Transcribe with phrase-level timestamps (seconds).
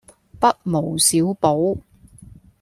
[0.39, 1.79] 不無小補